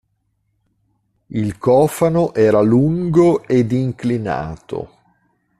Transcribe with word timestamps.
Il 1.29 1.59
cofano 1.59 2.33
era 2.33 2.59
lungo 2.61 3.43
ed 3.45 3.71
inclinato. 3.71 4.89